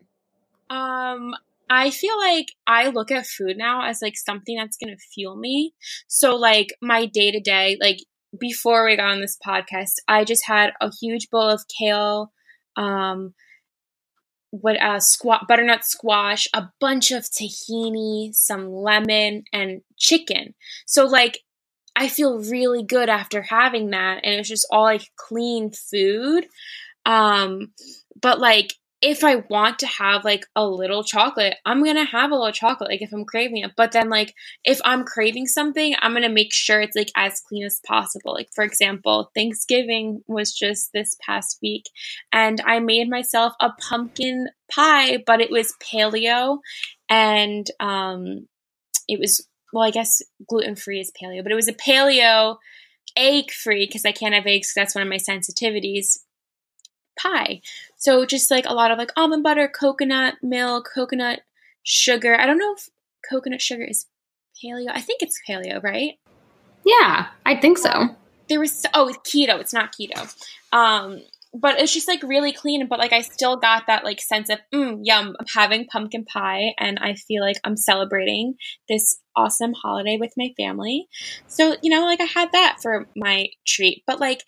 [0.70, 1.35] Um
[1.70, 5.35] I feel like I look at food now as like something that's going to fuel
[5.35, 5.72] me.
[6.09, 7.99] So like my day to day like
[8.39, 12.32] before we got on this podcast, I just had a huge bowl of kale
[12.76, 13.35] um
[14.51, 20.55] what uh squat butternut squash, a bunch of tahini, some lemon and chicken.
[20.87, 21.41] So like
[21.97, 26.47] I feel really good after having that and it's just all like clean food.
[27.07, 27.72] Um
[28.20, 32.34] but like if I want to have like a little chocolate, I'm gonna have a
[32.34, 33.72] little chocolate, like if I'm craving it.
[33.76, 34.34] But then, like,
[34.64, 38.32] if I'm craving something, I'm gonna make sure it's like as clean as possible.
[38.32, 41.84] Like, for example, Thanksgiving was just this past week,
[42.32, 46.59] and I made myself a pumpkin pie, but it was paleo,
[47.09, 48.49] and um,
[49.07, 52.57] it was well, I guess gluten free is paleo, but it was a paleo
[53.16, 54.72] egg free because I can't have eggs.
[54.74, 56.18] That's one of my sensitivities
[57.18, 57.61] pie.
[58.05, 61.40] So just like a lot of like almond butter, coconut milk, coconut
[61.84, 62.38] sugar.
[62.38, 62.90] I don't know if
[63.30, 64.05] coconut sugar is
[64.62, 64.90] paleo.
[64.92, 66.12] I think it's paleo, right?
[66.84, 68.14] Yeah, I think so.
[68.50, 69.59] There was oh, it's keto.
[69.59, 70.30] It's not keto.
[70.70, 71.22] Um,
[71.55, 72.86] but it's just like really clean.
[72.88, 75.34] But like I still got that like sense of mm, yum.
[75.40, 80.52] I'm having pumpkin pie, and I feel like I'm celebrating this awesome holiday with my
[80.59, 81.09] family.
[81.46, 84.02] So you know, like I had that for my treat.
[84.07, 84.42] But like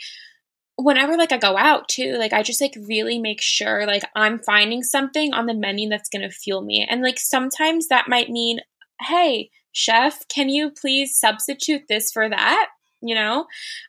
[0.76, 4.38] whenever like I go out too, like I just like really make sure like I'm
[4.38, 6.86] finding something on the menu that's going to fuel me.
[6.88, 8.60] And like sometimes that might mean,
[9.00, 12.68] "Hey, chef, can you please substitute this for that?"
[13.02, 13.46] you know?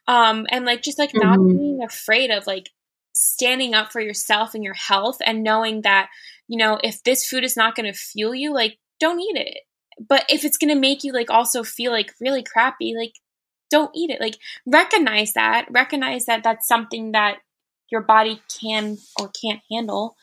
[0.07, 1.27] Um and like just like mm-hmm.
[1.27, 2.69] not being afraid of like
[3.13, 6.09] standing up for yourself and your health and knowing that,
[6.47, 9.59] you know, if this food is not going to fuel you, like don't eat it.
[10.07, 13.13] But if it's going to make you like also feel like really crappy, like
[13.69, 14.21] don't eat it.
[14.21, 17.39] Like recognize that, recognize that that's something that
[17.89, 20.15] your body can or can't handle,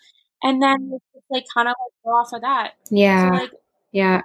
[0.43, 2.73] and then just like kind of like go off of that.
[2.91, 3.51] Yeah, so, like,
[3.93, 4.23] yeah.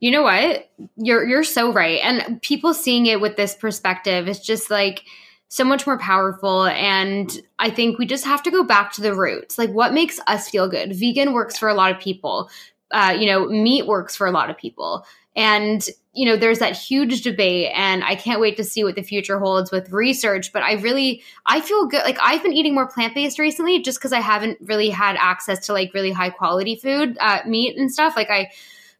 [0.00, 0.70] You know what?
[0.96, 5.02] You're you're so right, and people seeing it with this perspective is just like
[5.48, 6.66] so much more powerful.
[6.66, 9.58] And I think we just have to go back to the roots.
[9.58, 10.94] Like, what makes us feel good?
[10.94, 12.50] Vegan works for a lot of people.
[12.90, 15.04] Uh, you know, meat works for a lot of people.
[15.36, 19.02] And, you know, there's that huge debate and I can't wait to see what the
[19.02, 20.52] future holds with research.
[20.52, 22.02] But I really, I feel good.
[22.04, 25.66] Like I've been eating more plant based recently just because I haven't really had access
[25.66, 28.14] to like really high quality food, uh, meat and stuff.
[28.16, 28.50] Like I,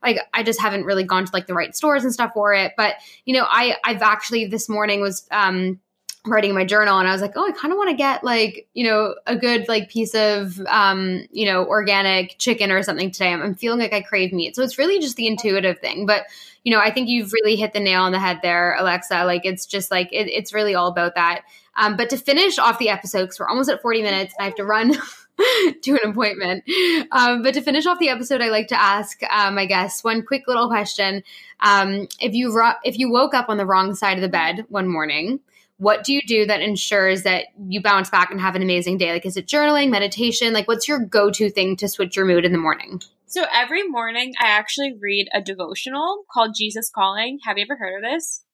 [0.03, 2.73] like I just haven't really gone to like the right stores and stuff for it.
[2.77, 5.81] But, you know, I, I've actually this morning was, um,
[6.27, 8.67] writing my journal and I was like, oh, I kind of want to get like,
[8.73, 13.33] you know, a good like piece of, um, you know, organic chicken or something today.
[13.33, 14.57] I'm, I'm, feeling like I crave meat.
[14.57, 16.07] So it's really just the intuitive thing.
[16.07, 16.25] But,
[16.63, 19.25] you know, I think you've really hit the nail on the head there, Alexa.
[19.25, 21.43] Like it's just like, it, it's really all about that.
[21.77, 24.47] Um, but to finish off the episode, because we're almost at 40 minutes and I
[24.47, 24.95] have to run
[25.83, 26.65] to an appointment.
[27.13, 30.25] Um, but to finish off the episode, I like to ask um, my guests one
[30.25, 31.23] quick little question.
[31.61, 34.65] Um, if you ro- if you woke up on the wrong side of the bed
[34.69, 35.41] one morning,
[35.79, 39.13] what do you do that ensures that you bounce back and have an amazing day?
[39.13, 40.53] Like, is it journaling, meditation?
[40.53, 43.01] Like, what's your go to thing to switch your mood in the morning?
[43.27, 47.41] So, every morning I actually read a devotional called Jesus Calling.
[47.45, 48.45] Have you ever heard of this?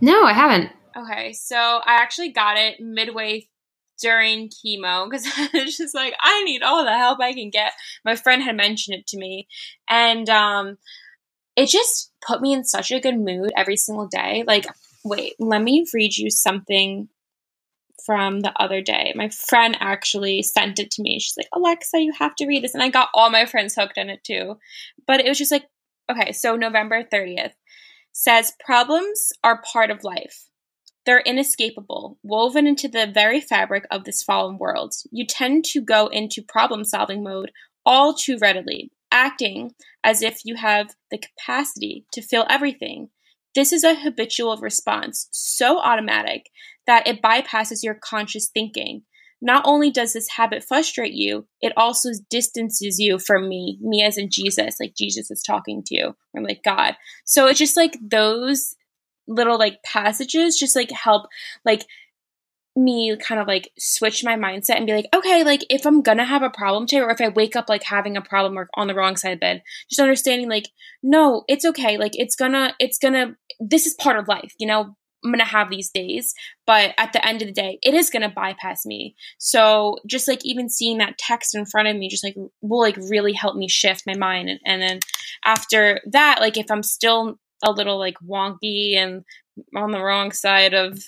[0.00, 0.70] No, I haven't.
[0.96, 3.48] Okay, so I actually got it midway
[4.00, 7.72] during chemo because I was just like, I need all the help I can get.
[8.04, 9.48] My friend had mentioned it to me,
[9.88, 10.76] and um,
[11.56, 14.44] it just put me in such a good mood every single day.
[14.46, 14.66] Like,
[15.06, 17.08] wait, let me read you something
[18.04, 19.12] from the other day.
[19.16, 21.18] My friend actually sent it to me.
[21.18, 22.74] She's like, Alexa, you have to read this.
[22.74, 24.58] And I got all my friends hooked on it too.
[25.06, 25.66] But it was just like,
[26.10, 27.52] okay, so November 30th
[28.12, 30.48] says problems are part of life.
[31.04, 34.94] They're inescapable, woven into the very fabric of this fallen world.
[35.10, 37.52] You tend to go into problem solving mode
[37.84, 43.10] all too readily, acting as if you have the capacity to fill everything.
[43.56, 46.50] This is a habitual response, so automatic
[46.86, 49.02] that it bypasses your conscious thinking.
[49.40, 54.18] Not only does this habit frustrate you, it also distances you from me, me as
[54.18, 56.96] in Jesus, like Jesus is talking to you, or like God.
[57.24, 58.76] So it's just like those
[59.26, 61.26] little like passages just like help
[61.64, 61.84] like
[62.76, 66.24] me kind of like switch my mindset and be like, okay, like if I'm gonna
[66.24, 68.86] have a problem today, or if I wake up like having a problem or on
[68.86, 70.68] the wrong side of bed, just understanding like,
[71.02, 71.96] no, it's okay.
[71.96, 74.96] Like it's gonna, it's gonna, this is part of life, you know.
[75.24, 76.34] I'm gonna have these days,
[76.68, 79.16] but at the end of the day, it is gonna bypass me.
[79.38, 82.96] So just like even seeing that text in front of me, just like will like
[82.96, 84.50] really help me shift my mind.
[84.50, 85.00] And, and then
[85.44, 89.24] after that, like if I'm still a little like wonky and
[89.74, 91.02] on the wrong side of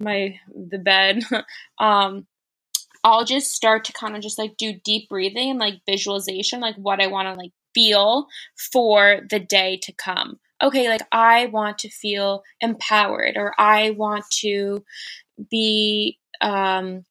[0.00, 1.22] my the bed
[1.78, 2.26] um
[3.04, 6.76] i'll just start to kind of just like do deep breathing and like visualization like
[6.76, 8.26] what i want to like feel
[8.72, 10.40] for the day to come.
[10.62, 14.82] Okay like i want to feel empowered or i want to
[15.50, 17.04] be um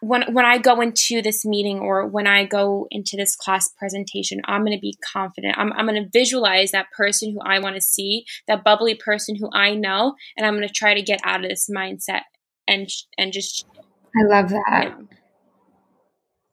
[0.00, 4.40] when when I go into this meeting or when I go into this class presentation,
[4.44, 5.56] I'm going to be confident.
[5.58, 9.36] I'm I'm going to visualize that person who I want to see, that bubbly person
[9.36, 12.22] who I know, and I'm going to try to get out of this mindset
[12.68, 12.88] and
[13.18, 13.66] and just.
[14.18, 14.96] I love that.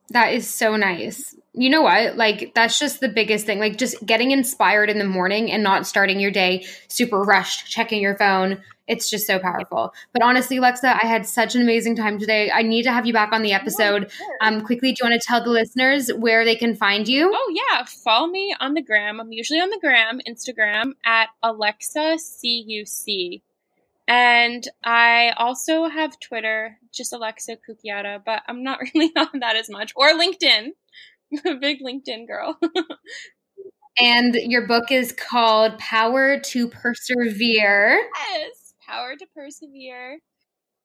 [0.10, 1.36] That is so nice.
[1.54, 2.18] You know what?
[2.18, 3.60] Like, that's just the biggest thing.
[3.60, 8.02] Like, just getting inspired in the morning and not starting your day super rushed, checking
[8.02, 9.94] your phone, it's just so powerful.
[10.12, 12.52] But honestly, Alexa, I had such an amazing time today.
[12.52, 14.12] I need to have you back on the episode.
[14.42, 17.32] Um, quickly, do you want to tell the listeners where they can find you?
[17.34, 19.22] Oh yeah, follow me on the gram.
[19.22, 23.42] I'm usually on the gram, Instagram at Alexa Cuc,
[24.08, 29.70] and I also have Twitter, just Alexa Cucchiata, but I'm not really on that as
[29.70, 30.72] much, or LinkedIn.
[31.62, 32.60] Big LinkedIn girl.
[34.00, 38.08] and your book is called Power to Persevere.
[38.30, 38.63] Yes
[38.94, 40.20] power to persevere.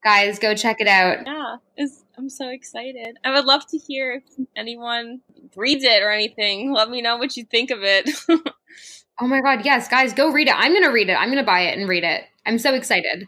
[0.04, 1.26] Guys, go check it out.
[1.26, 1.86] Yeah,
[2.16, 3.18] I'm so excited.
[3.24, 5.20] I would love to hear if anyone
[5.56, 6.72] reads it or anything.
[6.74, 8.08] Let me know what you think of it.
[9.20, 10.54] oh my God, yes, guys, go read it.
[10.56, 11.14] I'm going to read it.
[11.14, 12.22] I'm going to buy it and read it.
[12.46, 13.26] I'm so excited.